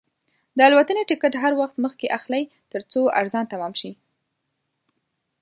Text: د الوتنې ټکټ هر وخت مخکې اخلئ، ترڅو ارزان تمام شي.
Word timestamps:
د 0.57 0.59
الوتنې 0.67 1.03
ټکټ 1.09 1.33
هر 1.43 1.53
وخت 1.61 1.75
مخکې 1.85 2.13
اخلئ، 2.17 2.43
ترڅو 2.71 3.01
ارزان 3.19 3.45
تمام 3.53 3.73
شي. 3.79 3.91